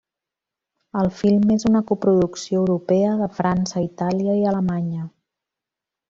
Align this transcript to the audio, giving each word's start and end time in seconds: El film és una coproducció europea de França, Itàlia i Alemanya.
El 1.01 1.09
film 1.17 1.51
és 1.57 1.65
una 1.71 1.81
coproducció 1.91 2.63
europea 2.63 3.11
de 3.23 3.27
França, 3.41 3.83
Itàlia 3.91 4.39
i 4.43 4.45
Alemanya. 4.53 5.05